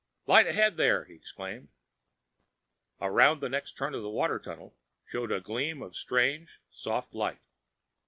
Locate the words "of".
3.93-4.01, 5.83-5.95